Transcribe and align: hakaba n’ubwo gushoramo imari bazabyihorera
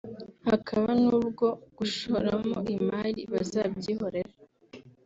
hakaba 0.49 0.89
n’ubwo 1.03 1.47
gushoramo 1.77 2.59
imari 2.75 3.21
bazabyihorera 3.31 4.33